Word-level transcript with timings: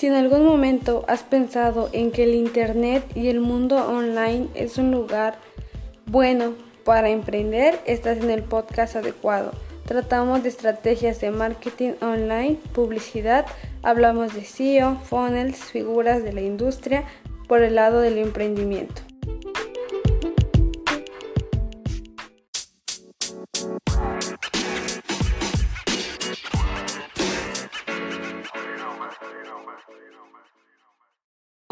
Si 0.00 0.06
en 0.06 0.14
algún 0.14 0.46
momento 0.46 1.04
has 1.08 1.22
pensado 1.22 1.90
en 1.92 2.10
que 2.10 2.22
el 2.22 2.34
Internet 2.34 3.04
y 3.14 3.28
el 3.28 3.40
mundo 3.40 3.86
online 3.86 4.48
es 4.54 4.78
un 4.78 4.90
lugar 4.90 5.34
bueno 6.06 6.54
para 6.86 7.10
emprender, 7.10 7.78
estás 7.84 8.16
en 8.16 8.30
el 8.30 8.42
podcast 8.42 8.96
adecuado. 8.96 9.52
Tratamos 9.84 10.42
de 10.42 10.48
estrategias 10.48 11.20
de 11.20 11.30
marketing 11.30 11.92
online, 12.00 12.56
publicidad, 12.72 13.44
hablamos 13.82 14.32
de 14.32 14.46
SEO, 14.46 14.96
funnels, 15.04 15.64
figuras 15.64 16.24
de 16.24 16.32
la 16.32 16.40
industria 16.40 17.04
por 17.46 17.60
el 17.60 17.74
lado 17.74 18.00
del 18.00 18.16
emprendimiento. 18.16 19.02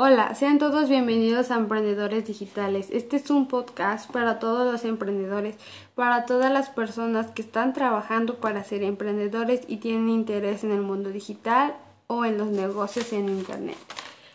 Hola, 0.00 0.36
sean 0.36 0.60
todos 0.60 0.88
bienvenidos 0.88 1.50
a 1.50 1.56
Emprendedores 1.56 2.24
Digitales. 2.24 2.88
Este 2.92 3.16
es 3.16 3.30
un 3.30 3.48
podcast 3.48 4.08
para 4.12 4.38
todos 4.38 4.70
los 4.70 4.84
emprendedores, 4.84 5.56
para 5.96 6.24
todas 6.24 6.52
las 6.52 6.70
personas 6.70 7.32
que 7.32 7.42
están 7.42 7.72
trabajando 7.72 8.36
para 8.36 8.62
ser 8.62 8.84
emprendedores 8.84 9.62
y 9.66 9.78
tienen 9.78 10.08
interés 10.08 10.62
en 10.62 10.70
el 10.70 10.82
mundo 10.82 11.10
digital 11.10 11.74
o 12.06 12.24
en 12.24 12.38
los 12.38 12.46
negocios 12.46 13.12
en 13.12 13.28
Internet. 13.28 13.76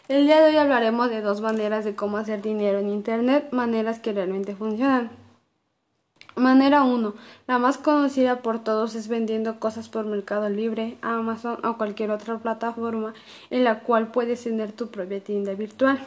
El 0.09 0.25
día 0.25 0.41
de 0.41 0.49
hoy 0.49 0.57
hablaremos 0.57 1.09
de 1.09 1.21
dos 1.21 1.39
maneras 1.39 1.85
de 1.85 1.95
cómo 1.95 2.17
hacer 2.17 2.41
dinero 2.41 2.79
en 2.79 2.89
Internet, 2.89 3.47
maneras 3.51 3.99
que 3.99 4.11
realmente 4.11 4.55
funcionan. 4.57 5.22
Manera 6.35 6.83
1. 6.83 7.13
La 7.45 7.59
más 7.59 7.77
conocida 7.77 8.41
por 8.41 8.63
todos 8.63 8.95
es 8.95 9.07
vendiendo 9.07 9.59
cosas 9.59 9.87
por 9.87 10.05
Mercado 10.05 10.49
Libre, 10.49 10.97
Amazon 11.03 11.63
o 11.63 11.77
cualquier 11.77 12.09
otra 12.09 12.39
plataforma 12.39 13.13
en 13.51 13.63
la 13.63 13.81
cual 13.81 14.07
puedes 14.07 14.43
tener 14.43 14.71
tu 14.71 14.87
propia 14.87 15.23
tienda 15.23 15.53
virtual, 15.53 15.99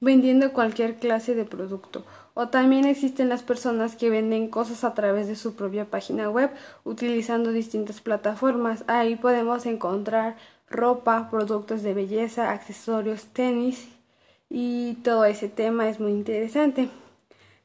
vendiendo 0.00 0.52
cualquier 0.52 0.96
clase 0.96 1.34
de 1.34 1.44
producto. 1.44 2.04
O 2.34 2.46
también 2.46 2.84
existen 2.84 3.28
las 3.28 3.42
personas 3.42 3.96
que 3.96 4.08
venden 4.08 4.48
cosas 4.48 4.84
a 4.84 4.94
través 4.94 5.26
de 5.26 5.34
su 5.34 5.56
propia 5.56 5.84
página 5.84 6.30
web 6.30 6.50
utilizando 6.84 7.50
distintas 7.50 8.00
plataformas. 8.00 8.84
Ahí 8.86 9.16
podemos 9.16 9.66
encontrar 9.66 10.36
ropa, 10.68 11.28
productos 11.28 11.82
de 11.82 11.92
belleza, 11.92 12.52
accesorios, 12.52 13.24
tenis 13.32 13.88
y 14.48 14.94
todo 15.02 15.24
ese 15.24 15.48
tema 15.48 15.88
es 15.88 15.98
muy 15.98 16.12
interesante. 16.12 16.88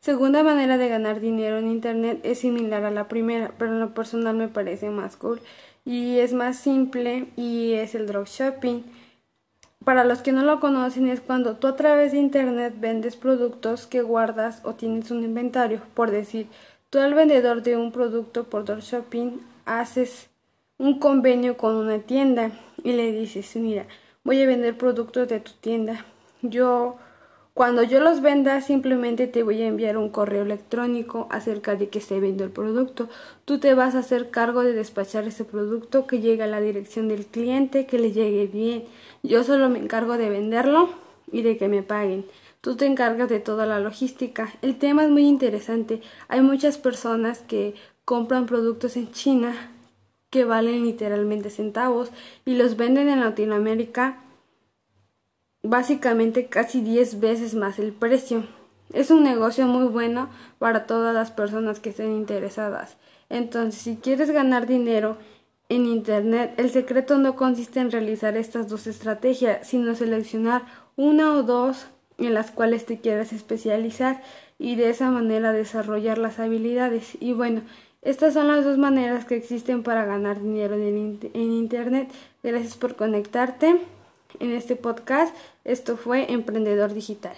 Segunda 0.06 0.44
manera 0.44 0.78
de 0.78 0.88
ganar 0.88 1.20
dinero 1.20 1.58
en 1.58 1.67
Internet 1.67 2.20
es 2.22 2.38
similar 2.38 2.86
a 2.86 2.92
la 2.92 3.08
primera, 3.08 3.53
pero 3.58 3.72
en 3.72 3.80
lo 3.80 3.95
personal 3.95 4.36
me 4.36 4.47
parece 4.47 4.92
más 4.92 5.17
cool 5.17 5.42
y 5.84 6.20
es 6.20 6.31
más 6.31 6.58
simple 6.58 7.30
y 7.36 7.73
es 7.73 7.95
el 7.95 8.06
dropshipping. 8.06 8.86
Para 9.84 10.03
los 10.03 10.22
que 10.22 10.31
no 10.31 10.44
lo 10.44 10.59
conocen 10.59 11.08
es 11.08 11.22
cuando 11.22 11.56
tú 11.56 11.66
a 11.66 11.75
través 11.75 12.12
de 12.12 12.20
Internet 12.20 12.75
vendes 12.80 13.16
productos 13.16 13.88
que 13.88 14.03
guardas 14.03 14.62
o 14.64 14.75
tienes 14.75 15.09
un 15.09 15.23
inventario. 15.23 15.81
Por 15.95 16.12
decir, 16.12 16.50
tú 16.92 17.00
al 17.00 17.16
vendedor 17.16 17.64
de 17.64 17.75
un 17.75 17.92
producto 17.92 18.44
por 18.44 18.64
dropshipping 18.64 19.42
haces 19.66 20.30
un 20.78 21.00
convenio 21.00 21.58
con 21.58 21.73
una 21.73 21.97
tienda 21.97 22.52
y 22.84 22.92
le 22.92 23.12
dices, 23.12 23.56
mira, 23.56 23.88
voy 24.23 24.40
a 24.44 24.45
vender 24.45 24.78
productos 24.78 25.28
de 25.28 25.40
tu 25.40 25.53
tienda. 25.53 26.06
Yo 26.44 26.97
cuando 27.56 27.84
yo 27.84 28.02
los 28.02 28.20
venda, 28.20 28.59
simplemente 28.59 29.28
te 29.28 29.42
voy 29.42 29.61
a 29.61 29.67
enviar 29.67 29.95
un 29.95 30.09
correo 30.09 30.44
electrónico 30.44 31.30
acerca 31.31 31.78
de 31.78 31.88
que 31.88 32.02
se 32.02 32.20
vende 32.20 32.44
el 32.44 32.50
producto. 32.50 33.08
Tú 33.45 33.59
te 33.59 33.73
vas 33.73 33.95
a 33.95 34.00
hacer 34.00 34.30
cargo 34.30 34.62
de 34.62 34.73
despachar 34.73 35.23
ese 35.23 35.45
producto, 35.45 36.06
que 36.06 36.20
llegue 36.20 36.44
a 36.44 36.47
la 36.47 36.59
dirección 36.59 37.08
del 37.08 37.25
cliente, 37.25 37.86
que 37.86 37.97
le 37.97 38.12
llegue 38.12 38.47
bien. 38.47 38.84
Yo 39.23 39.45
solo 39.45 39.70
me 39.70 39.80
encargo 39.80 40.17
de 40.17 40.30
venderlo 40.30 40.89
y 41.31 41.44
de 41.44 41.56
que 41.56 41.70
me 41.70 41.81
paguen. 41.81 42.25
Tú 42.59 42.75
te 42.75 42.88
encargas 42.88 43.30
de 43.30 43.39
toda 43.39 43.66
la 43.66 43.80
logística. 43.80 44.52
El 44.62 44.78
tema 44.78 45.06
es 45.06 45.09
muy 45.09 45.25
interesante. 45.25 46.01
Hay 46.28 46.41
muchas 46.41 46.78
personas 46.78 47.40
que 47.40 47.74
compran 48.03 48.47
productos 48.47 48.97
en 48.97 49.13
China 49.13 49.72
que 50.30 50.44
valen 50.44 50.84
literalmente 50.84 51.50
centavos 51.50 52.12
y 52.44 52.56
los 52.56 52.75
venden 52.75 53.07
en 53.07 53.22
Latinoamérica 53.22 54.25
básicamente 55.66 56.48
casi 56.48 56.81
10 56.81 57.20
veces 57.20 57.56
más 57.56 57.80
el 57.80 57.92
precio. 57.92 58.44
Es 58.94 59.12
un 59.12 59.24
negocio 59.24 59.68
muy 59.68 59.88
bueno 59.88 60.30
para 60.59 60.86
todas 60.86 61.14
las 61.14 61.31
personas 61.31 61.80
que 61.80 61.90
estén 61.90 62.12
interesadas. 62.12 62.98
Entonces, 63.30 63.81
si 63.81 63.96
quieres 63.98 64.31
ganar 64.31 64.68
dinero 64.68 65.18
en 65.70 65.86
Internet, 65.88 66.54
el 66.58 66.70
secreto 66.70 67.18
no 67.18 67.36
consiste 67.36 67.80
en 67.80 67.92
realizar 67.92 68.38
estas 68.38 68.70
dos 68.70 68.86
estrategias, 68.88 69.68
sino 69.68 69.96
seleccionar 69.96 70.64
una 70.96 71.34
o 71.34 71.44
dos 71.44 71.88
en 72.18 72.34
las 72.34 72.52
cuales 72.52 72.86
te 72.86 73.00
quieras 73.00 73.34
especializar 73.34 74.22
y 74.58 74.75
de 74.75 74.90
esa 74.90 75.09
manera 75.09 75.52
desarrollar 75.52 76.18
las 76.18 76.40
habilidades. 76.40 77.18
Y 77.20 77.34
bueno, 77.34 77.62
estas 78.04 78.36
son 78.36 78.48
las 78.48 78.64
dos 78.64 78.78
maneras 78.78 79.25
que 79.25 79.36
existen 79.36 79.81
para 79.81 80.06
ganar 80.06 80.42
dinero 80.42 80.75
en, 80.75 81.20
en 81.34 81.52
Internet. 81.52 82.09
Gracias 82.44 82.78
por 82.78 82.96
conectarte 82.96 83.81
en 84.40 84.51
este 84.51 84.75
podcast. 84.75 85.35
Esto 85.63 85.97
fue 85.97 86.31
Emprendedor 86.31 86.94
Digital. 86.94 87.35